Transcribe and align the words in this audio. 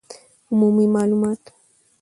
عمومي 0.51 0.87
معلومات 0.87 1.39